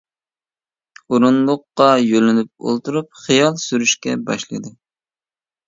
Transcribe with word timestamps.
ئورۇندۇققا 1.15 1.91
يۆلىنىپ 2.05 2.51
ئولتۇرۇپ 2.71 3.21
خىيال 3.27 3.63
سۈرۈشكە 3.67 4.19
باشلىدى. 4.33 4.77